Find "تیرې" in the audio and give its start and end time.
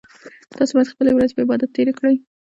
1.75-1.93